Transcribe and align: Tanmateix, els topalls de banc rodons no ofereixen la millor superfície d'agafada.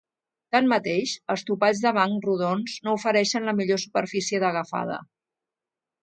Tanmateix, 0.53 1.11
els 1.33 1.43
topalls 1.49 1.81
de 1.83 1.91
banc 1.97 2.25
rodons 2.29 2.77
no 2.87 2.95
ofereixen 2.99 3.45
la 3.49 3.53
millor 3.59 3.81
superfície 3.83 4.41
d'agafada. 4.45 4.97